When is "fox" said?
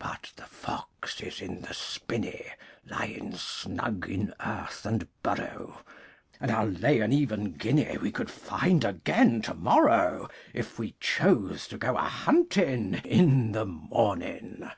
0.46-1.20